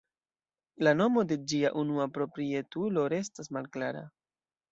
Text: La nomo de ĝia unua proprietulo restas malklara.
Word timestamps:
La 0.85 0.93
nomo 1.01 1.23
de 1.31 1.37
ĝia 1.51 1.71
unua 1.83 2.09
proprietulo 2.17 3.05
restas 3.15 3.53
malklara. 3.59 4.05